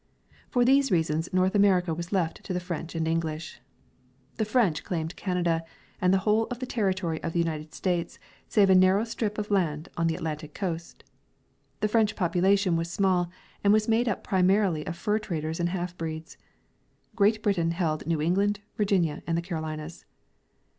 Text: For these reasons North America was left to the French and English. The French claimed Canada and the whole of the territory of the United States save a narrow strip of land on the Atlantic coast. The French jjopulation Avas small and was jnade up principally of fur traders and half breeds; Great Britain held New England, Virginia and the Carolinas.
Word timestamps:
For 0.49 0.65
these 0.65 0.89
reasons 0.91 1.31
North 1.31 1.53
America 1.53 1.93
was 1.93 2.11
left 2.11 2.43
to 2.45 2.53
the 2.53 2.59
French 2.59 2.95
and 2.95 3.07
English. 3.07 3.61
The 4.37 4.45
French 4.45 4.83
claimed 4.83 5.15
Canada 5.15 5.63
and 6.01 6.11
the 6.11 6.17
whole 6.25 6.47
of 6.47 6.57
the 6.57 6.65
territory 6.65 7.21
of 7.21 7.33
the 7.33 7.37
United 7.39 7.71
States 7.75 8.17
save 8.47 8.71
a 8.71 8.73
narrow 8.73 9.03
strip 9.03 9.37
of 9.37 9.51
land 9.51 9.89
on 9.97 10.07
the 10.07 10.15
Atlantic 10.15 10.55
coast. 10.55 11.03
The 11.81 11.87
French 11.87 12.15
jjopulation 12.15 12.77
Avas 12.77 12.87
small 12.87 13.29
and 13.63 13.71
was 13.73 13.85
jnade 13.85 14.07
up 14.07 14.23
principally 14.23 14.87
of 14.87 14.97
fur 14.97 15.19
traders 15.19 15.59
and 15.59 15.69
half 15.69 15.95
breeds; 15.95 16.35
Great 17.15 17.43
Britain 17.43 17.69
held 17.69 18.07
New 18.07 18.23
England, 18.23 18.59
Virginia 18.77 19.21
and 19.27 19.37
the 19.37 19.41
Carolinas. 19.43 20.05